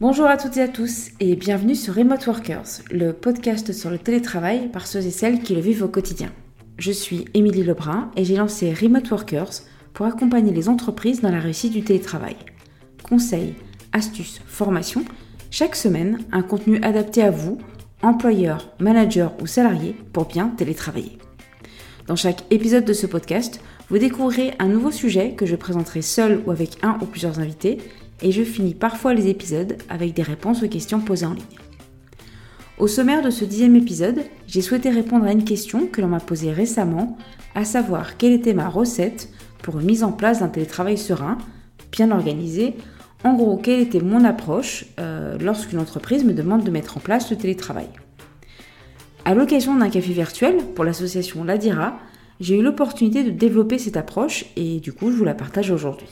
Bonjour 0.00 0.26
à 0.26 0.36
toutes 0.36 0.56
et 0.56 0.62
à 0.62 0.68
tous 0.68 1.08
et 1.18 1.34
bienvenue 1.34 1.74
sur 1.74 1.92
Remote 1.92 2.24
Workers, 2.28 2.82
le 2.92 3.12
podcast 3.12 3.72
sur 3.72 3.90
le 3.90 3.98
télétravail 3.98 4.68
par 4.68 4.86
ceux 4.86 5.04
et 5.04 5.10
celles 5.10 5.42
qui 5.42 5.56
le 5.56 5.60
vivent 5.60 5.82
au 5.82 5.88
quotidien. 5.88 6.30
Je 6.78 6.92
suis 6.92 7.24
Émilie 7.34 7.64
Lebrun 7.64 8.12
et 8.14 8.24
j'ai 8.24 8.36
lancé 8.36 8.72
Remote 8.72 9.10
Workers 9.10 9.50
pour 9.94 10.06
accompagner 10.06 10.52
les 10.52 10.68
entreprises 10.68 11.20
dans 11.20 11.32
la 11.32 11.40
réussite 11.40 11.72
du 11.72 11.82
télétravail. 11.82 12.36
Conseils, 13.02 13.56
astuces, 13.92 14.40
formations, 14.46 15.04
chaque 15.50 15.74
semaine 15.74 16.20
un 16.30 16.42
contenu 16.42 16.80
adapté 16.84 17.24
à 17.24 17.32
vous, 17.32 17.58
employeurs, 18.00 18.70
managers 18.78 19.30
ou 19.42 19.48
salariés 19.48 19.96
pour 20.12 20.26
bien 20.26 20.46
télétravailler. 20.56 21.18
Dans 22.06 22.14
chaque 22.14 22.44
épisode 22.50 22.84
de 22.84 22.92
ce 22.92 23.08
podcast, 23.08 23.60
vous 23.90 23.98
découvrirez 23.98 24.54
un 24.60 24.68
nouveau 24.68 24.92
sujet 24.92 25.32
que 25.32 25.44
je 25.44 25.56
présenterai 25.56 26.02
seul 26.02 26.40
ou 26.46 26.52
avec 26.52 26.78
un 26.84 26.98
ou 27.00 27.04
plusieurs 27.06 27.40
invités 27.40 27.78
et 28.22 28.32
je 28.32 28.42
finis 28.42 28.74
parfois 28.74 29.14
les 29.14 29.28
épisodes 29.28 29.76
avec 29.88 30.14
des 30.14 30.22
réponses 30.22 30.62
aux 30.62 30.68
questions 30.68 31.00
posées 31.00 31.26
en 31.26 31.34
ligne. 31.34 31.44
Au 32.78 32.86
sommaire 32.86 33.22
de 33.22 33.30
ce 33.30 33.44
dixième 33.44 33.74
épisode, 33.74 34.20
j'ai 34.46 34.62
souhaité 34.62 34.90
répondre 34.90 35.24
à 35.24 35.32
une 35.32 35.44
question 35.44 35.86
que 35.86 36.00
l'on 36.00 36.08
m'a 36.08 36.20
posée 36.20 36.52
récemment, 36.52 37.18
à 37.54 37.64
savoir 37.64 38.16
quelle 38.16 38.32
était 38.32 38.54
ma 38.54 38.68
recette 38.68 39.30
pour 39.62 39.80
une 39.80 39.86
mise 39.86 40.04
en 40.04 40.12
place 40.12 40.40
d'un 40.40 40.48
télétravail 40.48 40.96
serein, 40.96 41.38
bien 41.90 42.12
organisé. 42.12 42.76
En 43.24 43.34
gros, 43.34 43.56
quelle 43.56 43.80
était 43.80 44.00
mon 44.00 44.22
approche 44.24 44.84
euh, 45.00 45.36
lorsqu'une 45.40 45.80
entreprise 45.80 46.24
me 46.24 46.32
demande 46.32 46.62
de 46.62 46.70
mettre 46.70 46.96
en 46.96 47.00
place 47.00 47.30
le 47.30 47.36
télétravail. 47.36 47.88
À 49.24 49.34
l'occasion 49.34 49.74
d'un 49.76 49.90
café 49.90 50.12
virtuel 50.12 50.58
pour 50.76 50.84
l'association 50.84 51.42
Ladira, 51.42 51.98
j'ai 52.38 52.56
eu 52.56 52.62
l'opportunité 52.62 53.24
de 53.24 53.30
développer 53.30 53.78
cette 53.78 53.96
approche 53.96 54.44
et 54.54 54.78
du 54.78 54.92
coup 54.92 55.10
je 55.10 55.16
vous 55.16 55.24
la 55.24 55.34
partage 55.34 55.72
aujourd'hui. 55.72 56.08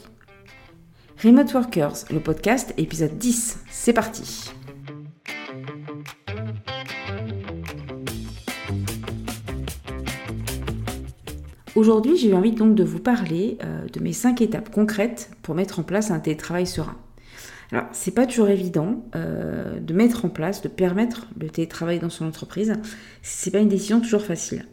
Remote 1.23 1.51
Workers, 1.55 2.05
le 2.11 2.21
podcast, 2.21 2.75
épisode 2.77 3.17
10, 3.17 3.61
c'est 3.71 3.95
parti 3.95 4.51
Aujourd'hui, 11.75 12.19
j'ai 12.19 12.29
eu 12.29 12.35
envie 12.35 12.53
donc 12.53 12.75
de 12.75 12.85
vous 12.85 12.99
parler 12.99 13.57
euh, 13.65 13.87
de 13.91 14.01
mes 14.01 14.13
5 14.13 14.43
étapes 14.43 14.71
concrètes 14.71 15.31
pour 15.41 15.55
mettre 15.55 15.79
en 15.79 15.85
place 15.85 16.11
un 16.11 16.21
télétravail 16.21 16.67
serein. 16.67 16.97
Alors, 17.73 17.87
c'est 17.93 18.15
pas 18.15 18.27
toujours 18.27 18.51
évident 18.51 19.03
euh, 19.15 19.81
de 19.81 19.95
mettre 19.95 20.27
en 20.27 20.29
place, 20.29 20.61
de 20.61 20.69
permettre 20.69 21.29
le 21.41 21.49
télétravail 21.49 21.99
dans 21.99 22.11
son 22.11 22.27
entreprise. 22.27 22.75
C'est 23.23 23.51
pas 23.51 23.61
une 23.61 23.69
décision 23.69 24.01
toujours 24.01 24.23
facile. 24.23 24.67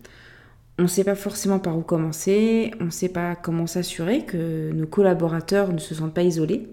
On 0.80 0.84
ne 0.84 0.88
sait 0.88 1.04
pas 1.04 1.16
forcément 1.16 1.60
par 1.60 1.78
où 1.78 1.82
commencer, 1.82 2.72
on 2.80 2.86
ne 2.86 2.90
sait 2.90 3.10
pas 3.10 3.36
comment 3.36 3.68
s'assurer 3.68 4.26
que 4.26 4.72
nos 4.72 4.88
collaborateurs 4.88 5.72
ne 5.72 5.78
se 5.78 5.94
sentent 5.94 6.16
pas 6.16 6.24
isolés. 6.24 6.68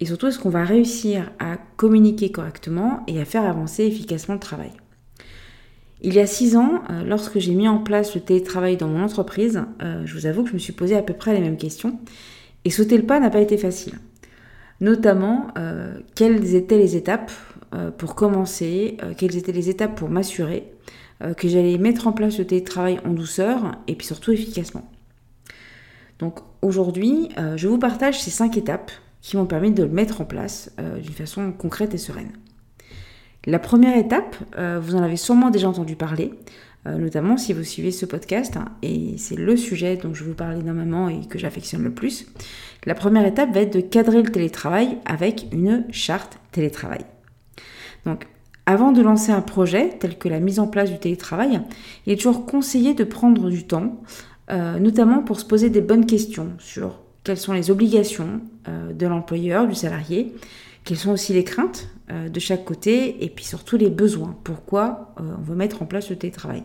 Et 0.00 0.06
surtout, 0.06 0.26
est-ce 0.26 0.38
qu'on 0.38 0.50
va 0.50 0.64
réussir 0.64 1.30
à 1.38 1.56
communiquer 1.76 2.30
correctement 2.30 3.04
et 3.06 3.20
à 3.20 3.24
faire 3.24 3.44
avancer 3.44 3.84
efficacement 3.84 4.34
le 4.34 4.40
travail? 4.40 4.72
Il 6.02 6.12
y 6.14 6.20
a 6.20 6.26
six 6.26 6.56
ans, 6.56 6.82
euh, 6.90 7.04
lorsque 7.04 7.38
j'ai 7.38 7.54
mis 7.54 7.68
en 7.68 7.78
place 7.78 8.14
le 8.14 8.20
télétravail 8.20 8.76
dans 8.76 8.88
mon 8.88 9.02
entreprise, 9.04 9.62
euh, 9.82 10.02
je 10.04 10.14
vous 10.14 10.26
avoue 10.26 10.42
que 10.42 10.48
je 10.48 10.54
me 10.54 10.58
suis 10.58 10.72
posé 10.72 10.96
à 10.96 11.02
peu 11.02 11.14
près 11.14 11.32
les 11.32 11.40
mêmes 11.40 11.56
questions. 11.56 12.00
Et 12.64 12.70
sauter 12.70 12.96
le 12.96 13.04
pas 13.04 13.18
n'a 13.20 13.30
pas 13.30 13.40
été 13.40 13.56
facile 13.56 13.94
notamment 14.80 15.46
euh, 15.58 16.00
quelles 16.16 16.56
étaient 16.56 16.76
les 16.76 16.96
étapes 16.96 17.30
pour 17.96 18.16
commencer, 18.16 18.98
quelles 19.16 19.36
étaient 19.36 19.52
les 19.52 19.70
étapes 19.70 19.94
pour 19.94 20.10
m'assurer 20.10 20.72
que 21.36 21.48
j'allais 21.48 21.78
mettre 21.78 22.06
en 22.06 22.12
place 22.12 22.38
le 22.38 22.46
télétravail 22.46 22.98
en 23.04 23.12
douceur 23.12 23.76
et 23.86 23.94
puis 23.94 24.06
surtout 24.06 24.32
efficacement. 24.32 24.90
Donc 26.18 26.40
aujourd'hui, 26.62 27.28
je 27.56 27.68
vous 27.68 27.78
partage 27.78 28.20
ces 28.20 28.30
cinq 28.30 28.56
étapes 28.56 28.90
qui 29.20 29.36
m'ont 29.36 29.46
permis 29.46 29.72
de 29.72 29.82
le 29.82 29.88
mettre 29.88 30.20
en 30.20 30.24
place 30.24 30.74
d'une 30.78 31.12
façon 31.12 31.52
concrète 31.52 31.94
et 31.94 31.98
sereine. 31.98 32.32
La 33.46 33.58
première 33.58 33.96
étape, 33.96 34.36
vous 34.80 34.94
en 34.94 35.02
avez 35.02 35.16
sûrement 35.16 35.50
déjà 35.50 35.68
entendu 35.68 35.96
parler, 35.96 36.32
notamment 36.84 37.36
si 37.36 37.52
vous 37.52 37.62
suivez 37.62 37.92
ce 37.92 38.06
podcast, 38.06 38.56
hein, 38.56 38.70
et 38.82 39.16
c'est 39.16 39.36
le 39.36 39.56
sujet 39.56 39.96
dont 39.96 40.14
je 40.14 40.24
vous 40.24 40.34
parle 40.34 40.58
énormément 40.58 41.08
et 41.08 41.26
que 41.26 41.38
j'affectionne 41.38 41.82
le 41.82 41.92
plus, 41.92 42.26
la 42.84 42.94
première 42.94 43.24
étape 43.24 43.52
va 43.52 43.60
être 43.60 43.74
de 43.74 43.80
cadrer 43.80 44.22
le 44.22 44.30
télétravail 44.30 44.98
avec 45.04 45.46
une 45.52 45.84
charte 45.92 46.38
télétravail. 46.50 47.04
Donc, 48.04 48.26
avant 48.66 48.92
de 48.92 49.02
lancer 49.02 49.32
un 49.32 49.40
projet 49.40 49.90
tel 49.98 50.16
que 50.18 50.28
la 50.28 50.40
mise 50.40 50.60
en 50.60 50.68
place 50.68 50.90
du 50.90 50.98
télétravail, 50.98 51.60
il 52.06 52.12
est 52.12 52.16
toujours 52.16 52.46
conseillé 52.46 52.94
de 52.94 53.04
prendre 53.04 53.50
du 53.50 53.64
temps, 53.64 54.00
euh, 54.50 54.78
notamment 54.78 55.22
pour 55.22 55.40
se 55.40 55.44
poser 55.44 55.70
des 55.70 55.80
bonnes 55.80 56.06
questions 56.06 56.50
sur 56.58 57.00
quelles 57.24 57.38
sont 57.38 57.52
les 57.52 57.70
obligations 57.70 58.40
euh, 58.68 58.92
de 58.92 59.06
l'employeur, 59.06 59.66
du 59.66 59.74
salarié, 59.74 60.34
quelles 60.84 60.98
sont 60.98 61.12
aussi 61.12 61.32
les 61.32 61.44
craintes 61.44 61.88
euh, 62.10 62.28
de 62.28 62.40
chaque 62.40 62.64
côté, 62.64 63.24
et 63.24 63.28
puis 63.28 63.44
surtout 63.44 63.76
les 63.76 63.90
besoins, 63.90 64.36
pourquoi 64.44 65.14
on 65.18 65.42
veut 65.42 65.56
mettre 65.56 65.82
en 65.82 65.86
place 65.86 66.10
le 66.10 66.16
télétravail. 66.16 66.62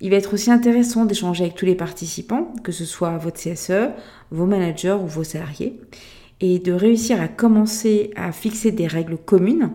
Il 0.00 0.10
va 0.10 0.16
être 0.16 0.34
aussi 0.34 0.50
intéressant 0.50 1.04
d'échanger 1.04 1.44
avec 1.44 1.54
tous 1.54 1.64
les 1.64 1.76
participants, 1.76 2.52
que 2.64 2.72
ce 2.72 2.84
soit 2.84 3.18
votre 3.18 3.38
CSE, 3.38 3.92
vos 4.30 4.46
managers 4.46 4.98
ou 5.00 5.06
vos 5.06 5.22
salariés, 5.22 5.80
et 6.40 6.58
de 6.58 6.72
réussir 6.72 7.20
à 7.20 7.28
commencer 7.28 8.10
à 8.16 8.32
fixer 8.32 8.72
des 8.72 8.88
règles 8.88 9.16
communes, 9.16 9.70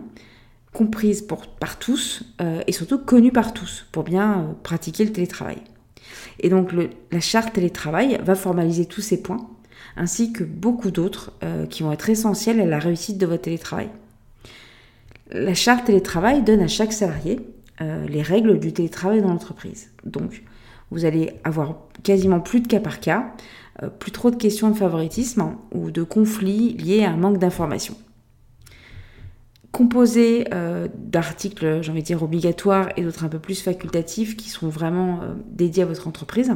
comprises 0.72 1.22
par 1.22 1.78
tous 1.78 2.22
euh, 2.40 2.62
et 2.66 2.72
surtout 2.72 2.98
connues 2.98 3.32
par 3.32 3.52
tous, 3.52 3.86
pour 3.92 4.04
bien 4.04 4.40
euh, 4.40 4.52
pratiquer 4.62 5.04
le 5.04 5.12
télétravail. 5.12 5.58
Et 6.40 6.48
donc 6.48 6.72
la 7.10 7.20
charte 7.20 7.52
télétravail 7.54 8.20
va 8.22 8.34
formaliser 8.34 8.86
tous 8.86 9.00
ces 9.00 9.22
points, 9.22 9.48
ainsi 9.96 10.32
que 10.32 10.44
beaucoup 10.44 10.90
d'autres 10.90 11.32
euh, 11.42 11.66
qui 11.66 11.82
vont 11.82 11.92
être 11.92 12.08
essentiels 12.08 12.60
à 12.60 12.66
la 12.66 12.78
réussite 12.78 13.18
de 13.18 13.26
votre 13.26 13.42
télétravail. 13.42 13.88
La 15.30 15.54
charte 15.54 15.86
télétravail 15.86 16.42
donne 16.42 16.60
à 16.60 16.68
chaque 16.68 16.92
salarié 16.92 17.40
les 18.08 18.22
règles 18.22 18.58
du 18.58 18.72
télétravail 18.72 19.22
dans 19.22 19.28
l'entreprise. 19.28 19.90
Donc, 20.02 20.42
vous 20.90 21.04
allez 21.04 21.34
avoir 21.44 21.76
quasiment 22.02 22.40
plus 22.40 22.60
de 22.60 22.66
cas 22.66 22.80
par 22.80 22.98
cas, 22.98 23.34
plus 24.00 24.10
trop 24.10 24.32
de 24.32 24.36
questions 24.36 24.68
de 24.70 24.76
favoritisme 24.76 25.54
ou 25.72 25.92
de 25.92 26.02
conflits 26.02 26.72
liés 26.72 27.04
à 27.04 27.10
un 27.10 27.16
manque 27.16 27.38
d'informations. 27.38 27.94
Composé 29.72 30.46
euh, 30.52 30.88
d'articles, 30.94 31.82
j'ai 31.82 31.90
envie 31.90 32.00
de 32.00 32.06
dire, 32.06 32.22
obligatoires 32.22 32.88
et 32.96 33.02
d'autres 33.02 33.24
un 33.24 33.28
peu 33.28 33.38
plus 33.38 33.60
facultatifs 33.62 34.36
qui 34.36 34.48
sont 34.48 34.68
vraiment 34.68 35.20
dédiés 35.46 35.82
à 35.82 35.86
votre 35.86 36.08
entreprise, 36.08 36.54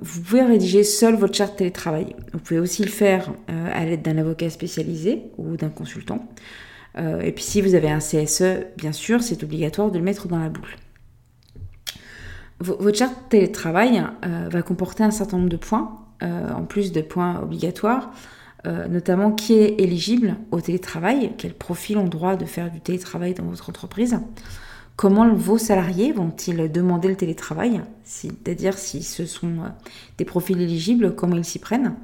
vous 0.00 0.20
pouvez 0.20 0.42
rédiger 0.42 0.84
seul 0.84 1.16
votre 1.16 1.34
charte 1.34 1.56
télétravail. 1.56 2.14
Vous 2.32 2.38
pouvez 2.38 2.60
aussi 2.60 2.84
le 2.84 2.90
faire 2.90 3.32
à 3.48 3.84
l'aide 3.84 4.02
d'un 4.02 4.16
avocat 4.16 4.48
spécialisé 4.48 5.24
ou 5.38 5.56
d'un 5.56 5.70
consultant. 5.70 6.28
Euh, 6.98 7.20
et 7.20 7.32
puis 7.32 7.44
si 7.44 7.60
vous 7.62 7.74
avez 7.74 7.90
un 7.90 7.98
CSE, 7.98 8.66
bien 8.76 8.92
sûr, 8.92 9.22
c'est 9.22 9.42
obligatoire 9.42 9.90
de 9.90 9.98
le 9.98 10.04
mettre 10.04 10.28
dans 10.28 10.38
la 10.38 10.48
boucle. 10.48 10.76
Votre 12.60 12.96
charte 12.96 13.16
télétravail 13.28 14.04
euh, 14.24 14.48
va 14.50 14.62
comporter 14.62 15.02
un 15.02 15.10
certain 15.10 15.36
nombre 15.36 15.48
de 15.48 15.56
points, 15.56 15.98
euh, 16.22 16.52
en 16.52 16.64
plus 16.64 16.92
de 16.92 17.00
points 17.00 17.40
obligatoires, 17.42 18.12
notamment 18.64 19.32
qui 19.32 19.54
est 19.54 19.80
éligible 19.80 20.36
au 20.50 20.60
télétravail, 20.60 21.32
quels 21.36 21.54
profils 21.54 21.96
ont 21.96 22.06
droit 22.06 22.36
de 22.36 22.44
faire 22.44 22.70
du 22.70 22.80
télétravail 22.80 23.34
dans 23.34 23.44
votre 23.44 23.68
entreprise, 23.70 24.18
comment 24.96 25.34
vos 25.34 25.58
salariés 25.58 26.12
vont-ils 26.12 26.70
demander 26.70 27.08
le 27.08 27.16
télétravail, 27.16 27.80
c'est-à-dire 28.04 28.78
si 28.78 29.02
ce 29.02 29.26
sont 29.26 29.54
des 30.16 30.24
profils 30.24 30.60
éligibles, 30.60 31.14
comment 31.14 31.36
ils 31.36 31.44
s'y 31.44 31.58
prennent, 31.58 31.94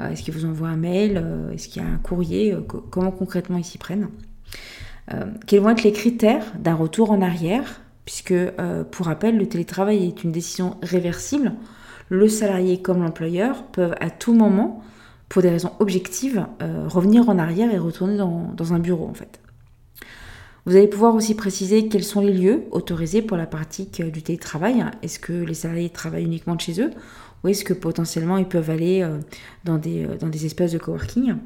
est-ce 0.00 0.22
qu'ils 0.22 0.34
vous 0.34 0.46
envoient 0.46 0.68
un 0.68 0.76
mail, 0.76 1.24
est-ce 1.52 1.68
qu'il 1.68 1.82
y 1.82 1.84
a 1.84 1.88
un 1.88 1.98
courrier, 1.98 2.56
comment 2.90 3.12
concrètement 3.12 3.58
ils 3.58 3.64
s'y 3.64 3.78
prennent? 3.78 4.08
Euh, 5.12 5.24
quels 5.46 5.60
vont 5.60 5.70
être 5.70 5.82
les 5.82 5.92
critères 5.92 6.44
d'un 6.58 6.74
retour 6.74 7.10
en 7.10 7.20
arrière? 7.22 7.80
Puisque, 8.04 8.32
euh, 8.32 8.84
pour 8.84 9.06
rappel, 9.06 9.36
le 9.36 9.46
télétravail 9.46 10.06
est 10.06 10.24
une 10.24 10.32
décision 10.32 10.76
réversible. 10.82 11.52
Le 12.08 12.28
salarié 12.28 12.80
comme 12.80 13.02
l'employeur 13.02 13.64
peuvent 13.64 13.94
à 14.00 14.10
tout 14.10 14.34
moment, 14.34 14.82
pour 15.30 15.40
des 15.40 15.48
raisons 15.48 15.72
objectives, 15.78 16.46
euh, 16.60 16.86
revenir 16.86 17.26
en 17.30 17.38
arrière 17.38 17.72
et 17.72 17.78
retourner 17.78 18.18
dans, 18.18 18.52
dans 18.54 18.74
un 18.74 18.78
bureau 18.78 19.06
en 19.08 19.14
fait. 19.14 19.40
Vous 20.66 20.76
allez 20.76 20.88
pouvoir 20.88 21.14
aussi 21.14 21.34
préciser 21.34 21.88
quels 21.88 22.04
sont 22.04 22.20
les 22.20 22.34
lieux 22.34 22.64
autorisés 22.70 23.22
pour 23.22 23.38
la 23.38 23.46
pratique 23.46 24.02
du 24.02 24.22
télétravail. 24.22 24.84
Est-ce 25.02 25.18
que 25.18 25.32
les 25.32 25.54
salariés 25.54 25.88
travaillent 25.88 26.26
uniquement 26.26 26.54
de 26.54 26.60
chez 26.60 26.82
eux 26.82 26.90
ou 27.42 27.48
est-ce 27.48 27.64
que 27.64 27.72
potentiellement 27.72 28.36
ils 28.36 28.46
peuvent 28.46 28.70
aller 28.70 29.02
euh, 29.02 29.18
dans, 29.64 29.78
des, 29.78 30.04
euh, 30.04 30.16
dans 30.16 30.28
des 30.28 30.44
espaces 30.44 30.72
de 30.72 30.78
coworking 30.78 31.36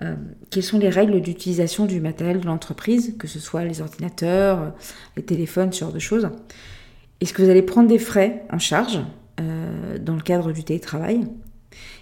euh, 0.00 0.14
Quelles 0.50 0.62
sont 0.62 0.78
les 0.78 0.88
règles 0.88 1.20
d'utilisation 1.20 1.86
du 1.86 2.00
matériel 2.00 2.40
de 2.40 2.46
l'entreprise, 2.46 3.14
que 3.18 3.26
ce 3.26 3.40
soit 3.40 3.64
les 3.64 3.80
ordinateurs, 3.80 4.72
les 5.16 5.24
téléphones, 5.24 5.72
ce 5.72 5.80
genre 5.80 5.92
de 5.92 5.98
choses? 5.98 6.28
Est-ce 7.20 7.32
que 7.32 7.42
vous 7.42 7.50
allez 7.50 7.62
prendre 7.62 7.88
des 7.88 7.98
frais 7.98 8.44
en 8.50 8.58
charge 8.58 9.00
dans 9.38 10.14
le 10.14 10.20
cadre 10.20 10.52
du 10.52 10.62
télétravail? 10.62 11.26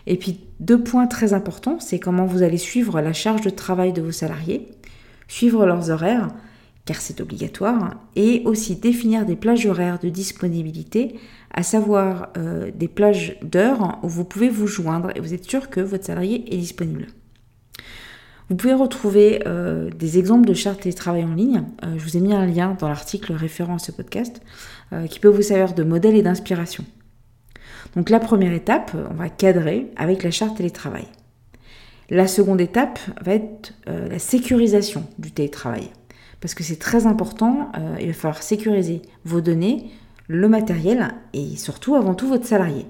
Et 0.06 0.17
puis 0.17 0.40
deux 0.61 0.82
points 0.82 1.06
très 1.06 1.32
importants, 1.32 1.78
c'est 1.81 1.99
comment 1.99 2.26
vous 2.26 2.43
allez 2.43 2.58
suivre 2.58 3.00
la 3.00 3.12
charge 3.12 3.43
de 3.43 3.50
travail 3.50 3.93
de 3.93 4.02
vos 4.02 4.12
salariés, 4.12 4.69
suivre 5.28 5.67
leurs 5.67 5.90
horaires, 5.90 6.28
car 6.84 7.00
c'est 7.00 7.20
obligatoire, 7.20 7.96
et 8.17 8.43
aussi 8.44 8.76
définir 8.76 9.26
des 9.26 9.37
plages 9.37 9.67
horaires 9.67 9.99
de 9.99 10.08
disponibilité 10.08 11.19
à 11.52 11.62
savoir 11.62 12.31
euh, 12.37 12.70
des 12.75 12.88
plages 12.88 13.37
d'heures 13.43 13.99
où 14.02 14.08
vous 14.08 14.25
pouvez 14.25 14.49
vous 14.49 14.67
joindre 14.67 15.11
et 15.14 15.20
vous 15.20 15.34
êtes 15.34 15.49
sûr 15.49 15.70
que 15.70 15.81
votre 15.81 16.05
salarié 16.05 16.44
est 16.52 16.58
disponible. 16.58 17.06
Vous 18.49 18.56
pouvez 18.56 18.75
retrouver 18.75 19.44
des 19.96 20.19
exemples 20.19 20.44
de 20.49 20.55
chartes 20.55 20.81
télétravail 20.81 21.22
en 21.22 21.34
ligne. 21.34 21.62
je 21.84 22.02
vous 22.02 22.17
ai 22.17 22.20
mis 22.20 22.34
un 22.34 22.46
lien 22.46 22.76
dans 22.81 22.88
l'article 22.88 23.32
référent 23.32 23.76
à 23.76 23.78
ce 23.78 23.93
podcast 23.93 24.43
qui 25.08 25.20
peut 25.20 25.28
vous 25.28 25.43
servir 25.43 25.72
de 25.72 25.84
modèle 25.84 26.17
et 26.17 26.22
d'inspiration. 26.22 26.84
Donc 27.97 28.11
la 28.11 28.21
première 28.21 28.53
étape, 28.53 28.93
on 29.11 29.15
va 29.15 29.29
cadrer 29.29 29.91
avec 29.97 30.23
la 30.23 30.31
charte 30.31 30.56
télétravail. 30.56 31.06
La 32.09 32.27
seconde 32.27 32.61
étape 32.61 32.99
va 33.21 33.35
être 33.35 33.73
la 33.87 34.19
sécurisation 34.19 35.05
du 35.19 35.31
télétravail 35.31 35.91
parce 36.41 36.55
que 36.55 36.62
c'est 36.62 36.79
très 36.79 37.06
important, 37.06 37.71
euh, 37.77 37.97
il 38.00 38.09
va 38.09 38.12
falloir 38.12 38.43
sécuriser 38.43 39.03
vos 39.25 39.41
données, 39.41 39.91
le 40.27 40.49
matériel 40.49 41.15
et 41.32 41.56
surtout 41.56 41.97
avant 41.97 42.15
tout 42.15 42.29
votre 42.29 42.47
salarié. 42.47 42.87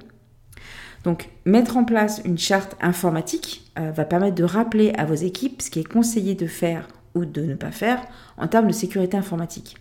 Donc 1.04 1.30
mettre 1.44 1.76
en 1.76 1.84
place 1.84 2.20
une 2.24 2.38
charte 2.38 2.76
informatique 2.80 3.72
euh, 3.78 3.90
va 3.90 4.04
permettre 4.04 4.36
de 4.36 4.44
rappeler 4.44 4.92
à 4.96 5.04
vos 5.04 5.14
équipes 5.14 5.62
ce 5.62 5.70
qui 5.70 5.80
est 5.80 5.84
conseillé 5.88 6.34
de 6.34 6.46
faire 6.46 6.86
ou 7.14 7.24
de 7.24 7.42
ne 7.42 7.54
pas 7.54 7.72
faire 7.72 8.00
en 8.36 8.46
termes 8.46 8.68
de 8.68 8.72
sécurité 8.72 9.16
informatique. 9.16 9.76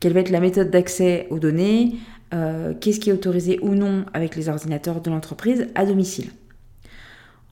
Quelle 0.00 0.12
va 0.12 0.20
être 0.20 0.30
la 0.30 0.40
méthode 0.40 0.70
d'accès 0.70 1.28
aux 1.30 1.38
données, 1.38 1.94
euh, 2.32 2.74
qu'est-ce 2.80 3.00
qui 3.00 3.10
est 3.10 3.12
autorisé 3.12 3.58
ou 3.62 3.74
non 3.74 4.04
avec 4.14 4.36
les 4.36 4.48
ordinateurs 4.48 5.00
de 5.00 5.10
l'entreprise 5.10 5.68
à 5.74 5.84
domicile. 5.84 6.30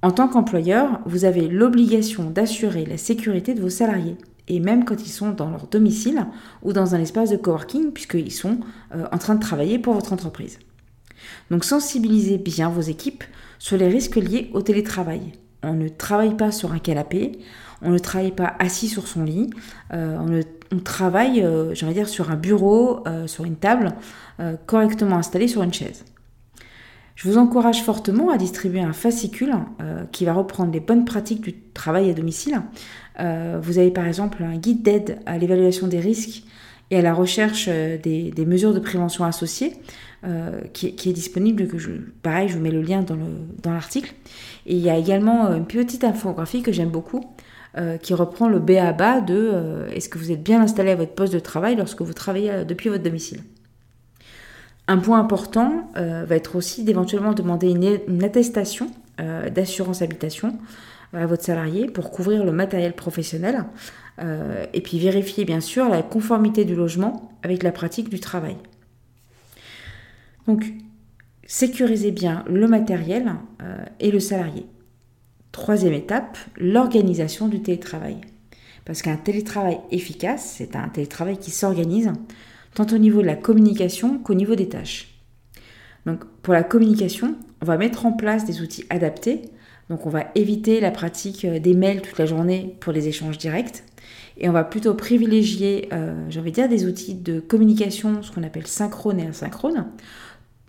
En 0.03 0.11
tant 0.11 0.29
qu'employeur, 0.29 1.01
vous 1.07 1.25
avez 1.25 1.49
l'obligation 1.49 2.31
d'assurer 2.31 2.85
la 2.85 2.97
sécurité 2.97 3.55
de 3.55 3.61
vos 3.61 3.69
salariés 3.69 4.17
et 4.49 4.59
même 4.59 4.85
quand 4.85 5.05
ils 5.05 5.11
sont 5.11 5.31
dans 5.31 5.51
leur 5.51 5.69
domicile 5.69 6.27
ou 6.63 6.73
dans 6.73 6.95
un 6.95 7.01
espace 7.01 7.31
de 7.31 7.37
coworking, 7.37 7.93
puisqu'ils 7.93 8.33
sont 8.33 8.59
euh, 8.95 9.07
en 9.13 9.19
train 9.19 9.37
de 9.37 9.41
travailler 9.41 9.79
pour 9.79 9.95
votre 9.95 10.13
entreprise. 10.13 10.59
Donc 11.51 11.65
sensibilisez 11.65 12.39
bien 12.39 12.69
vos 12.69 12.81
équipes 12.81 13.25
sur 13.59 13.77
les 13.77 13.89
risques 13.89 14.17
liés 14.17 14.51
au 14.55 14.63
télétravail. 14.63 15.33
On 15.63 15.75
ne 15.75 15.89
travaille 15.89 16.37
pas 16.37 16.51
sur 16.51 16.73
un 16.73 16.81
canapé, 16.81 17.39
on 17.83 17.91
ne 17.91 17.99
travaille 17.99 18.33
pas 18.33 18.55
assis 18.59 18.89
sur 18.89 19.07
son 19.07 19.25
lit, 19.25 19.51
euh, 19.93 20.43
on, 20.71 20.79
travaille, 20.79 21.43
euh, 21.43 21.75
dire, 21.93 22.09
sur 22.09 22.31
un 22.31 22.37
bureau, 22.37 23.05
sur 23.27 23.45
une 23.45 23.57
table, 23.57 23.93
correctement 24.67 25.17
installée 25.17 25.49
sur 25.49 25.63
une 25.63 25.73
chaise. 25.73 26.05
Je 27.15 27.29
vous 27.29 27.37
encourage 27.37 27.83
fortement 27.83 28.31
à 28.31 28.39
distribuer 28.39 28.81
un 28.81 28.95
fascicule 28.95 29.55
qui 30.13 30.25
va 30.25 30.33
reprendre 30.33 30.73
les 30.73 30.81
bonnes 30.81 31.05
pratiques 31.05 31.43
du 31.43 31.55
travail 31.75 32.11
à 32.11 32.15
domicile 32.15 32.63
euh, 33.21 33.59
vous 33.63 33.79
avez 33.79 33.91
par 33.91 34.07
exemple 34.07 34.43
un 34.43 34.57
guide 34.57 34.83
d'aide 34.83 35.19
à 35.27 35.39
l'évaluation 35.39 35.87
des 35.87 36.01
risques 36.01 36.45
et 36.91 36.99
à 36.99 37.03
la 37.03 37.15
recherche 37.15 37.67
euh, 37.69 37.99
des, 37.99 38.33
mesures 38.47 38.73
de 38.73 38.79
prévention 38.79 39.25
associées 39.25 39.75
euh, 40.25 40.61
qui, 40.73 40.87
est 40.89 41.13
disponible. 41.13 41.67
Pareil, 42.23 42.49
je 42.49 42.55
vous 42.55 42.61
mets 42.61 42.71
le 42.71 42.83
lien 42.83 43.03
dans 43.03 43.73
l'article. 43.73 44.15
et 44.67 44.75
il 44.75 44.81
y 44.81 44.91
a 44.91 44.97
également 44.97 45.53
une 45.53 45.67
petite 45.67 46.05
infographie 46.05 46.63
que 46.63 46.73
j'aime 46.73 46.91
beaucoup. 46.91 47.25
Qui 48.03 48.13
reprend 48.13 48.49
le 48.49 48.59
B 48.59 48.73
à 48.73 48.93
bas 48.93 49.21
de 49.21 49.87
est-ce 49.93 50.11
que 50.11 50.19
vous 50.19 50.31
êtes 50.31 50.43
bien 50.43 50.61
installé 50.61 50.91
à 50.91 50.97
votre 50.97 51.13
poste 51.13 51.33
de 51.33 51.39
travail 51.39 51.75
lorsque 51.77 52.03
vous 52.03 52.13
travaillez 52.13 52.65
depuis 52.67 52.91
votre 52.91 53.03
domicile? 53.03 53.41
Un 54.89 54.99
point 54.99 55.19
important 55.19 55.91
va 55.95 56.37
être 56.37 56.57
aussi 56.57 56.85
d'éventuellement 56.85 57.33
demander 57.33 57.71
une 57.71 58.25
attestation 58.25 58.91
d'assurance 59.19 60.03
habitation 60.03 60.59
à 61.15 61.27
votre 61.27 61.45
salarié 61.45 61.87
pour 61.87 62.11
couvrir 62.11 62.45
le 62.45 62.53
matériel 62.53 62.95
professionnel 62.95 63.65
euh, 64.19 64.65
et 64.73 64.81
puis 64.81 64.99
vérifier 64.99 65.45
bien 65.45 65.61
sûr 65.61 65.89
la 65.89 66.03
conformité 66.03 66.65
du 66.65 66.75
logement 66.75 67.33
avec 67.43 67.63
la 67.63 67.73
pratique 67.73 68.09
du 68.09 68.21
travail. 68.21 68.57
Donc, 70.47 70.65
sécurisez 71.47 72.11
bien 72.11 72.45
le 72.49 72.67
matériel 72.67 73.35
euh, 73.63 73.85
et 74.01 74.11
le 74.11 74.21
salarié. 74.21 74.67
Troisième 75.53 75.93
étape, 75.93 76.37
l'organisation 76.57 77.49
du 77.49 77.63
télétravail. 77.63 78.17
Parce 78.85 79.03
qu'un 79.03 79.17
télétravail 79.17 79.79
efficace, 79.91 80.55
c'est 80.57 80.75
un 80.75 80.89
télétravail 80.89 81.39
qui 81.39 81.51
s'organise 81.51 82.13
tant 82.75 82.87
au 82.87 82.99
niveau 82.99 83.21
de 83.21 83.27
la 83.27 83.37
communication 83.37 84.19
qu'au 84.19 84.35
niveau 84.35 84.55
des 84.55 84.69
tâches. 84.69 85.15
Donc 86.07 86.25
pour 86.43 86.55
la 86.55 86.65
communication, 86.65 87.37
on 87.61 87.67
va 87.67 87.77
mettre 87.77 88.07
en 88.07 88.13
place 88.13 88.45
des 88.45 88.61
outils 88.61 88.85
adaptés 88.91 89.43
donc 89.93 90.07
on 90.07 90.11
va 90.11 90.25
éviter 90.35 90.81
la 90.81 90.91
pratique 90.91 91.45
euh, 91.45 91.59
des 91.59 91.75
mails 91.75 92.01
toute 92.01 92.19
la 92.19 92.25
journée 92.25 92.77
pour 92.81 92.95
les 92.95 93.09
échanges 93.09 93.37
directs. 93.37 93.85
Et 94.39 94.49
on 94.49 94.53
va 94.53 94.65
plutôt 94.65 94.95
privilégier, 94.95 95.89
euh, 95.93 96.15
j'ai 96.31 96.41
envie 96.41 96.51
de 96.51 96.55
dire, 96.55 96.69
des 96.69 96.87
outils 96.87 97.15
de 97.15 97.41
communication, 97.41 98.23
ce 98.23 98.33
qu'on 98.33 98.43
appelle 98.43 98.67
synchrone 98.67 99.21
et 99.21 99.27
asynchrone. 99.27 99.87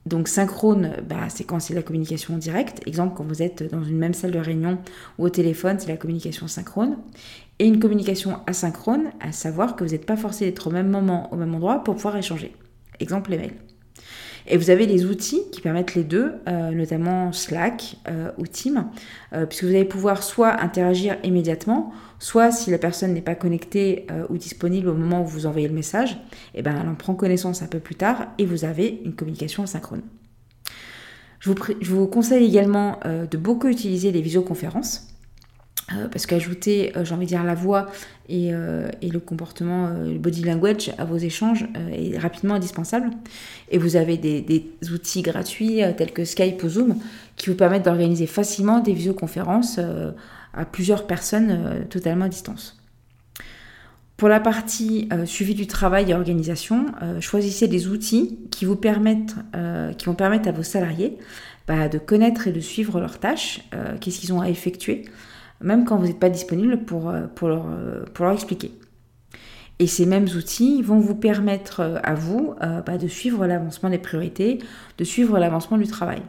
Donc 0.05 0.27
synchrone, 0.27 0.97
bah, 1.07 1.29
c'est 1.29 1.45
quand 1.45 1.59
c'est 1.59 1.73
la 1.73 1.81
communication 1.81 2.37
directe. 2.37 2.81
Exemple, 2.85 3.15
quand 3.15 3.23
vous 3.23 3.41
êtes 3.41 3.71
dans 3.71 3.83
une 3.83 3.97
même 3.97 4.13
salle 4.13 4.31
de 4.31 4.39
réunion 4.39 4.77
ou 5.17 5.25
au 5.25 5.29
téléphone, 5.29 5.77
c'est 5.79 5.87
la 5.87 5.97
communication 5.97 6.47
synchrone. 6.47 6.97
Et 7.59 7.67
une 7.67 7.79
communication 7.79 8.39
asynchrone, 8.47 9.11
à 9.21 9.31
savoir 9.31 9.75
que 9.75 9.83
vous 9.83 9.91
n'êtes 9.91 10.05
pas 10.05 10.17
forcé 10.17 10.45
d'être 10.45 10.67
au 10.67 10.71
même 10.71 10.89
moment, 10.89 11.31
au 11.31 11.37
même 11.37 11.55
endroit 11.55 11.83
pour 11.83 11.95
pouvoir 11.95 12.17
échanger. 12.17 12.53
Exemple, 12.99 13.31
les 13.31 13.37
mails. 13.37 13.55
Et 14.47 14.57
vous 14.57 14.69
avez 14.69 14.85
les 14.85 15.05
outils 15.05 15.41
qui 15.51 15.61
permettent 15.61 15.95
les 15.95 16.03
deux, 16.03 16.33
euh, 16.47 16.71
notamment 16.71 17.31
Slack 17.31 17.97
euh, 18.07 18.31
ou 18.37 18.45
Team, 18.45 18.87
euh, 19.33 19.45
puisque 19.45 19.63
vous 19.63 19.69
allez 19.69 19.85
pouvoir 19.85 20.23
soit 20.23 20.61
interagir 20.61 21.17
immédiatement, 21.23 21.93
soit 22.19 22.51
si 22.51 22.71
la 22.71 22.77
personne 22.77 23.13
n'est 23.13 23.21
pas 23.21 23.35
connectée 23.35 24.07
ou 24.29 24.37
disponible 24.37 24.87
au 24.87 24.93
moment 24.93 25.23
où 25.23 25.25
vous 25.25 25.45
envoyez 25.45 25.67
le 25.67 25.73
message, 25.73 26.13
et 26.53 26.59
eh 26.59 26.61
ben, 26.61 26.77
elle 26.81 26.87
en 26.87 26.95
prend 26.95 27.15
connaissance 27.15 27.61
un 27.61 27.67
peu 27.67 27.79
plus 27.79 27.95
tard 27.95 28.27
et 28.37 28.45
vous 28.45 28.63
avez 28.63 29.01
une 29.03 29.13
communication 29.13 29.63
asynchrone. 29.63 30.03
Je 31.39 31.49
vous, 31.51 31.55
je 31.81 31.91
vous 31.91 32.07
conseille 32.07 32.45
également 32.45 32.99
de 33.03 33.37
beaucoup 33.37 33.67
utiliser 33.67 34.13
les 34.13 34.21
visioconférences. 34.21 35.12
Euh, 35.91 36.07
parce 36.07 36.25
qu'ajouter, 36.25 36.93
euh, 36.95 37.03
j'ai 37.03 37.13
envie 37.13 37.25
de 37.25 37.29
dire, 37.29 37.43
la 37.43 37.55
voix 37.55 37.87
et, 38.29 38.53
euh, 38.53 38.87
le 39.01 39.19
comportement, 39.19 39.89
le 39.89 40.17
body 40.17 40.43
language 40.43 40.91
à 40.97 41.05
vos 41.05 41.17
échanges 41.17 41.65
est 41.91 42.17
rapidement 42.17 42.55
indispensable. 42.55 43.09
Et 43.69 43.77
vous 43.77 43.95
avez 43.95 44.17
des, 44.17 44.65
outils 44.91 45.21
gratuits 45.21 45.81
tels 45.97 46.11
que 46.11 46.25
Skype 46.25 46.63
ou 46.63 46.69
Zoom 46.69 46.95
qui 47.35 47.49
vous 47.49 47.55
permettent 47.55 47.85
d'organiser 47.85 48.27
facilement 48.27 48.79
des 48.79 48.93
visioconférences 48.93 49.79
à 50.53 50.65
plusieurs 50.65 51.05
personnes 51.07 51.85
totalement 51.89 52.25
à 52.25 52.29
distance. 52.29 52.77
Pour 54.17 54.29
la 54.29 54.39
partie 54.39 55.09
suivi 55.25 55.53
du 55.53 55.67
travail 55.67 56.11
et 56.11 56.13
organisation, 56.13 56.87
choisissez 57.19 57.67
des 57.67 57.87
outils 57.87 58.39
qui, 58.51 58.65
vous 58.65 58.75
permettent, 58.75 59.35
qui 59.97 60.05
vont 60.05 60.15
permettre 60.15 60.49
à 60.49 60.51
vos 60.51 60.63
salariés 60.63 61.17
bah, 61.67 61.87
de 61.87 61.97
connaître 61.97 62.47
et 62.47 62.51
de 62.51 62.59
suivre 62.59 62.99
leurs 62.99 63.19
tâches, 63.19 63.61
qu'est-ce 64.01 64.19
qu'ils 64.19 64.33
ont 64.33 64.41
à 64.41 64.49
effectuer, 64.49 65.05
même 65.63 65.85
quand 65.85 65.97
vous 65.97 66.05
n'êtes 66.05 66.19
pas 66.19 66.29
disponible 66.29 66.77
pour, 66.77 67.09
euh, 67.09 67.25
pour, 67.33 67.47
leur, 67.47 67.65
euh, 67.67 68.03
pour 68.13 68.25
leur 68.25 68.35
expliquer. 68.35 68.71
Et 69.79 69.87
ces 69.87 70.05
mêmes 70.05 70.27
outils 70.37 70.83
vont 70.83 70.99
vous 70.99 71.15
permettre 71.15 71.79
euh, 71.79 71.97
à 72.03 72.13
vous 72.13 72.53
bah, 72.85 72.97
de 72.97 73.07
suivre 73.07 73.47
l'avancement 73.47 73.89
des 73.89 73.97
priorités, 73.97 74.59
de 74.97 75.03
suivre 75.03 75.39
l'avancement 75.39 75.77
du 75.77 75.87
travail. 75.87 76.21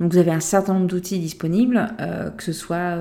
Donc 0.00 0.12
vous 0.12 0.18
avez 0.18 0.32
un 0.32 0.40
certain 0.40 0.74
nombre 0.74 0.88
d'outils 0.88 1.20
disponibles, 1.20 1.86
que 2.36 2.42
ce 2.42 2.52
soit 2.52 2.96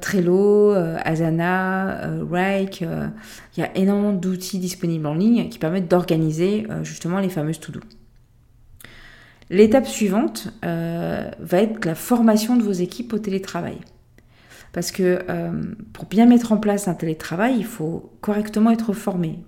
Trello, 0.00 0.70
Asana, 0.70 2.10
Rike. 2.30 2.82
il 3.56 3.60
y 3.60 3.62
a 3.64 3.76
énormément 3.76 4.12
d'outils 4.12 4.58
disponibles 4.58 5.06
en 5.06 5.14
ligne 5.14 5.48
qui 5.48 5.58
permettent 5.58 5.90
d'organiser 5.90 6.68
justement 6.84 7.18
les 7.18 7.30
fameuses 7.30 7.58
to-do. 7.58 7.80
L'étape 9.50 9.86
suivante 9.86 10.52
va 10.62 11.58
être 11.58 11.84
la 11.84 11.96
formation 11.96 12.54
de 12.54 12.62
vos 12.62 12.72
équipes 12.72 13.12
au 13.12 13.18
télétravail. 13.18 13.78
Parce 14.76 14.92
que 14.92 15.20
euh, 15.30 15.52
pour 15.94 16.04
bien 16.04 16.26
mettre 16.26 16.52
en 16.52 16.58
place 16.58 16.86
un 16.86 16.92
télétravail, 16.92 17.54
il 17.56 17.64
faut 17.64 18.12
correctement 18.20 18.70
être 18.70 18.92
formé. 18.92 19.38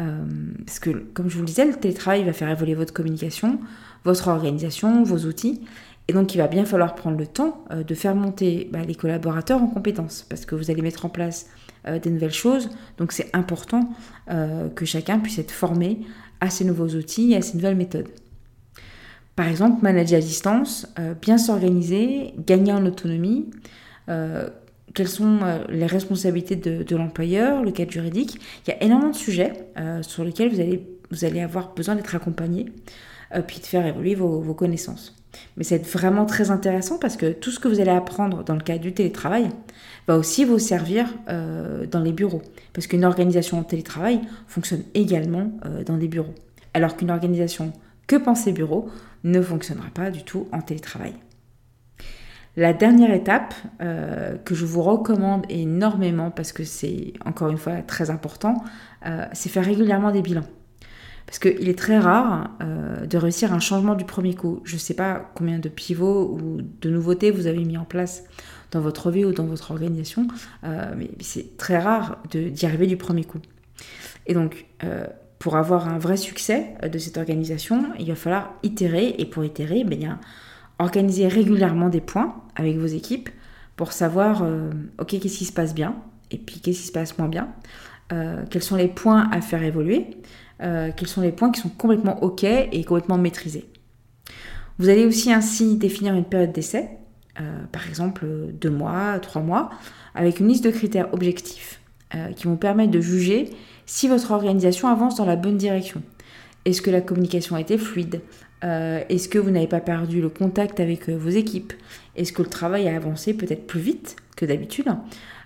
Euh, 0.00 0.24
parce 0.64 0.78
que, 0.78 0.90
comme 0.90 1.28
je 1.28 1.34
vous 1.34 1.40
le 1.40 1.46
disais, 1.46 1.64
le 1.64 1.74
télétravail 1.74 2.22
va 2.22 2.32
faire 2.32 2.48
évoluer 2.48 2.74
votre 2.74 2.92
communication, 2.92 3.58
votre 4.04 4.28
organisation, 4.28 5.02
vos 5.02 5.26
outils. 5.26 5.60
Et 6.06 6.12
donc, 6.12 6.36
il 6.36 6.38
va 6.38 6.46
bien 6.46 6.64
falloir 6.64 6.94
prendre 6.94 7.18
le 7.18 7.26
temps 7.26 7.64
euh, 7.72 7.82
de 7.82 7.94
faire 7.96 8.14
monter 8.14 8.70
bah, 8.72 8.82
les 8.86 8.94
collaborateurs 8.94 9.60
en 9.60 9.66
compétences. 9.66 10.24
Parce 10.28 10.46
que 10.46 10.54
vous 10.54 10.70
allez 10.70 10.82
mettre 10.82 11.04
en 11.04 11.08
place 11.08 11.48
des 12.02 12.10
nouvelles 12.10 12.30
choses. 12.30 12.68
Donc, 12.98 13.10
c'est 13.10 13.34
important 13.34 13.88
que 14.76 14.84
chacun 14.84 15.18
puisse 15.18 15.38
être 15.38 15.50
formé 15.50 16.00
à 16.40 16.50
ces 16.50 16.66
nouveaux 16.66 16.90
outils 16.90 17.32
et 17.32 17.36
à 17.36 17.42
ces 17.42 17.56
nouvelles 17.56 17.74
méthodes. 17.74 18.10
Par 19.34 19.48
exemple, 19.48 19.82
manager 19.82 20.18
à 20.18 20.20
distance, 20.20 20.86
bien 21.22 21.38
s'organiser, 21.38 22.34
gagner 22.36 22.72
en 22.72 22.84
autonomie, 22.84 23.46
quelles 24.94 25.08
sont 25.08 25.38
euh, 25.42 25.64
les 25.68 25.86
responsabilités 25.86 26.56
de, 26.56 26.96
l'employeur, 26.96 27.62
le 27.62 27.70
cadre 27.70 27.90
juridique. 27.90 28.40
Il 28.66 28.70
y 28.70 28.72
a 28.72 28.82
énormément 28.82 29.10
de 29.10 29.16
sujets 29.16 29.52
euh, 29.78 30.02
sur 30.02 30.24
lesquels 30.24 30.50
vous 30.50 30.60
allez, 30.60 30.86
vous 31.10 31.24
allez 31.24 31.40
avoir 31.40 31.74
besoin 31.74 31.94
d'être 31.94 32.14
accompagné, 32.14 32.72
puis 33.46 33.60
de 33.60 33.64
faire 33.64 33.86
évoluer 33.86 34.16
vos, 34.16 34.54
connaissances. 34.54 35.16
Mais 35.56 35.62
c'est 35.62 35.86
vraiment 35.86 36.26
très 36.26 36.50
intéressant 36.50 36.98
parce 36.98 37.16
que 37.16 37.30
tout 37.30 37.52
ce 37.52 37.60
que 37.60 37.68
vous 37.68 37.78
allez 37.78 37.90
apprendre 37.90 38.42
dans 38.42 38.54
le 38.54 38.60
cadre 38.60 38.80
du 38.80 38.92
télétravail 38.92 39.48
va 40.08 40.16
aussi 40.16 40.44
vous 40.44 40.58
servir 40.58 41.06
dans 41.28 42.00
les 42.00 42.12
bureaux. 42.12 42.42
Parce 42.72 42.88
qu'une 42.88 43.04
organisation 43.04 43.60
en 43.60 43.62
télétravail 43.62 44.20
fonctionne 44.48 44.82
également 44.94 45.52
dans 45.86 45.96
des 45.96 46.08
bureaux. 46.08 46.34
Alors 46.74 46.96
qu'une 46.96 47.12
organisation 47.12 47.72
que 48.08 48.16
pensez 48.16 48.50
bureau 48.50 48.90
ne 49.22 49.40
fonctionnera 49.40 49.90
pas 49.94 50.10
du 50.10 50.24
tout 50.24 50.48
en 50.50 50.60
télétravail. 50.60 51.14
La 52.56 52.72
dernière 52.72 53.14
étape 53.14 53.54
euh, 53.80 54.36
que 54.36 54.54
je 54.54 54.66
vous 54.66 54.82
recommande 54.82 55.46
énormément 55.48 56.30
parce 56.30 56.52
que 56.52 56.64
c'est 56.64 57.12
encore 57.24 57.48
une 57.48 57.58
fois 57.58 57.82
très 57.82 58.10
important, 58.10 58.54
euh, 59.06 59.24
c'est 59.32 59.48
faire 59.48 59.64
régulièrement 59.64 60.10
des 60.10 60.22
bilans. 60.22 60.46
Parce 61.26 61.38
qu'il 61.38 61.68
est 61.68 61.78
très 61.78 61.98
rare 62.00 62.50
euh, 62.60 63.06
de 63.06 63.16
réussir 63.16 63.52
un 63.52 63.60
changement 63.60 63.94
du 63.94 64.04
premier 64.04 64.34
coup. 64.34 64.62
Je 64.64 64.74
ne 64.74 64.80
sais 64.80 64.94
pas 64.94 65.30
combien 65.36 65.60
de 65.60 65.68
pivots 65.68 66.36
ou 66.36 66.60
de 66.60 66.90
nouveautés 66.90 67.30
vous 67.30 67.46
avez 67.46 67.64
mis 67.64 67.78
en 67.78 67.84
place 67.84 68.24
dans 68.72 68.80
votre 68.80 69.12
vie 69.12 69.24
ou 69.24 69.32
dans 69.32 69.46
votre 69.46 69.70
organisation, 69.72 70.28
mais 70.62 71.10
c'est 71.18 71.56
très 71.56 71.78
rare 71.78 72.18
d'y 72.30 72.66
arriver 72.66 72.86
du 72.86 72.96
premier 72.96 73.24
coup. 73.24 73.40
Et 74.28 74.34
donc, 74.34 74.66
pour 75.40 75.56
avoir 75.56 75.88
un 75.88 75.98
vrai 75.98 76.16
succès 76.16 76.74
de 76.80 76.98
cette 76.98 77.18
organisation, 77.18 77.82
il 77.98 78.06
va 78.06 78.14
falloir 78.14 78.54
itérer. 78.62 79.16
Et 79.18 79.26
pour 79.26 79.44
itérer, 79.44 79.82
ben, 79.82 79.98
il 79.98 80.02
y 80.02 80.06
a 80.06 80.20
organiser 80.80 81.28
régulièrement 81.28 81.88
des 81.88 82.00
points 82.00 82.34
avec 82.56 82.76
vos 82.76 82.86
équipes 82.86 83.28
pour 83.76 83.92
savoir, 83.92 84.42
euh, 84.42 84.70
ok, 84.98 85.08
qu'est-ce 85.20 85.38
qui 85.38 85.44
se 85.44 85.52
passe 85.52 85.74
bien 85.74 85.94
et 86.30 86.38
puis 86.38 86.60
qu'est-ce 86.60 86.80
qui 86.80 86.86
se 86.86 86.92
passe 86.92 87.18
moins 87.18 87.28
bien, 87.28 87.48
euh, 88.12 88.44
quels 88.50 88.62
sont 88.62 88.76
les 88.76 88.88
points 88.88 89.28
à 89.30 89.40
faire 89.40 89.62
évoluer, 89.62 90.06
euh, 90.62 90.90
quels 90.96 91.08
sont 91.08 91.20
les 91.20 91.32
points 91.32 91.50
qui 91.50 91.60
sont 91.60 91.68
complètement 91.68 92.22
ok 92.22 92.44
et 92.44 92.84
complètement 92.84 93.18
maîtrisés. 93.18 93.66
Vous 94.78 94.88
allez 94.88 95.04
aussi 95.04 95.32
ainsi 95.32 95.76
définir 95.76 96.14
une 96.14 96.24
période 96.24 96.52
d'essai, 96.52 96.88
par 97.72 97.88
exemple 97.88 98.26
deux 98.52 98.70
mois, 98.70 99.18
trois 99.20 99.40
mois, 99.40 99.70
avec 100.14 100.40
une 100.40 100.48
liste 100.48 100.64
de 100.64 100.70
critères 100.70 101.12
objectifs 101.14 101.80
qui 102.36 102.44
vont 102.44 102.56
permettre 102.56 102.90
de 102.90 103.00
juger 103.00 103.50
si 103.86 104.08
votre 104.08 104.30
organisation 104.30 104.88
avance 104.88 105.16
dans 105.16 105.24
la 105.26 105.36
bonne 105.36 105.56
direction. 105.56 106.02
Est-ce 106.64 106.82
que 106.82 106.90
la 106.90 107.00
communication 107.00 107.56
a 107.56 107.60
été 107.60 107.78
fluide? 107.78 108.20
Euh, 108.64 109.02
Est-ce 109.08 109.28
que 109.28 109.38
vous 109.38 109.50
n'avez 109.50 109.66
pas 109.66 109.80
perdu 109.80 110.20
le 110.20 110.28
contact 110.28 110.80
avec 110.80 111.08
euh, 111.08 111.16
vos 111.16 111.30
équipes? 111.30 111.72
Est-ce 112.16 112.32
que 112.32 112.42
le 112.42 112.48
travail 112.48 112.88
a 112.88 112.96
avancé 112.96 113.34
peut-être 113.34 113.66
plus 113.66 113.80
vite 113.80 114.16
que 114.36 114.44
d'habitude? 114.44 114.88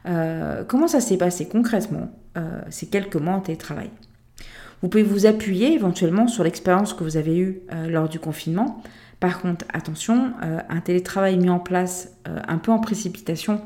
Euh, 0.07 0.65
Comment 0.67 0.89
ça 0.89 1.01
s'est 1.01 1.17
passé 1.17 1.47
concrètement 1.49 2.11
ces 2.69 2.87
quelques 2.87 3.15
mois 3.15 3.35
en 3.35 3.41
télétravail? 3.41 3.91
Vous 4.83 4.89
pouvez 4.89 5.05
vous 5.05 5.25
appuyer 5.25 5.73
éventuellement 5.73 6.27
sur 6.27 6.43
l'expérience 6.43 6.93
que 6.93 7.05
vous 7.05 7.17
avez 7.17 7.39
eue 7.39 7.61
lors 7.89 8.09
du 8.09 8.19
confinement. 8.19 8.83
Par 9.21 9.41
contre, 9.41 9.65
attention, 9.73 10.33
un 10.41 10.81
télétravail 10.81 11.39
mis 11.39 11.49
en 11.49 11.61
place 11.61 12.11
un 12.25 12.59
peu 12.59 12.73
en 12.73 12.81
précipitation 12.81 13.61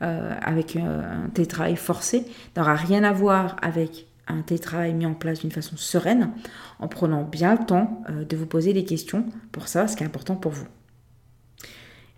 avec 0.00 0.76
un 0.76 1.28
télétravail 1.34 1.76
forcé 1.76 2.24
n'aura 2.56 2.76
rien 2.76 3.04
à 3.04 3.12
voir 3.12 3.56
avec 3.60 4.06
un 4.28 4.42
télétravail 4.42 4.94
mis 4.94 5.06
en 5.06 5.14
place 5.14 5.40
d'une 5.40 5.50
façon 5.50 5.76
sereine, 5.76 6.30
en 6.78 6.88
prenant 6.88 7.22
bien 7.24 7.52
le 7.52 7.66
temps 7.66 8.02
euh, 8.08 8.24
de 8.24 8.36
vous 8.36 8.46
poser 8.46 8.72
des 8.72 8.84
questions 8.84 9.26
pour 9.52 9.68
savoir 9.68 9.90
ce 9.90 9.96
qui 9.96 10.02
est 10.02 10.06
important 10.06 10.36
pour 10.36 10.52
vous. 10.52 10.66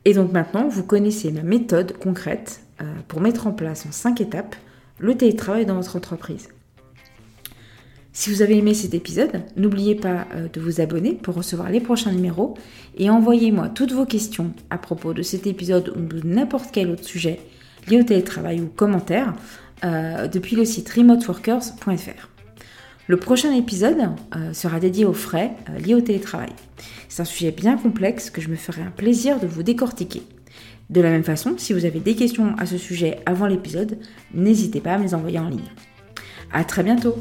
Et 0.04 0.14
donc 0.14 0.32
maintenant, 0.32 0.68
vous 0.68 0.84
connaissez 0.84 1.32
ma 1.32 1.42
méthode 1.42 1.98
concrète 1.98 2.60
euh, 2.80 2.84
pour 3.08 3.20
mettre 3.20 3.46
en 3.46 3.52
place 3.52 3.86
en 3.86 3.92
cinq 3.92 4.20
étapes 4.20 4.54
le 4.98 5.16
télétravail 5.16 5.66
dans 5.66 5.74
votre 5.74 5.96
entreprise. 5.96 6.48
Si 8.12 8.30
vous 8.30 8.40
avez 8.40 8.56
aimé 8.56 8.72
cet 8.72 8.94
épisode, 8.94 9.42
n'oubliez 9.56 9.94
pas 9.94 10.26
euh, 10.34 10.48
de 10.48 10.60
vous 10.60 10.80
abonner 10.80 11.12
pour 11.12 11.34
recevoir 11.34 11.70
les 11.70 11.80
prochains 11.80 12.12
numéros 12.12 12.56
et 12.96 13.10
envoyez-moi 13.10 13.68
toutes 13.68 13.92
vos 13.92 14.06
questions 14.06 14.54
à 14.70 14.78
propos 14.78 15.12
de 15.12 15.22
cet 15.22 15.46
épisode 15.46 15.92
ou 15.94 16.00
de 16.00 16.26
n'importe 16.26 16.70
quel 16.72 16.90
autre 16.90 17.04
sujet 17.04 17.40
lié 17.88 18.00
au 18.00 18.04
télétravail 18.04 18.60
ou 18.60 18.68
commentaires 18.68 19.34
euh, 19.84 20.28
depuis 20.28 20.56
le 20.56 20.64
site 20.64 20.88
remoteworkers.fr. 20.90 22.28
Le 23.08 23.16
prochain 23.16 23.52
épisode 23.52 24.08
euh, 24.34 24.52
sera 24.52 24.80
dédié 24.80 25.04
aux 25.04 25.12
frais 25.12 25.52
euh, 25.68 25.78
liés 25.78 25.94
au 25.94 26.00
télétravail. 26.00 26.52
C'est 27.08 27.22
un 27.22 27.26
sujet 27.26 27.52
bien 27.52 27.76
complexe 27.76 28.30
que 28.30 28.40
je 28.40 28.48
me 28.48 28.56
ferai 28.56 28.82
un 28.82 28.90
plaisir 28.90 29.38
de 29.38 29.46
vous 29.46 29.62
décortiquer. 29.62 30.22
De 30.90 31.00
la 31.00 31.10
même 31.10 31.24
façon, 31.24 31.54
si 31.56 31.72
vous 31.72 31.84
avez 31.84 32.00
des 32.00 32.16
questions 32.16 32.54
à 32.58 32.66
ce 32.66 32.78
sujet 32.78 33.18
avant 33.26 33.46
l'épisode, 33.46 33.98
n'hésitez 34.34 34.80
pas 34.80 34.94
à 34.94 34.98
me 34.98 35.04
les 35.04 35.14
envoyer 35.14 35.38
en 35.38 35.48
ligne. 35.48 35.60
À 36.52 36.64
très 36.64 36.82
bientôt 36.82 37.16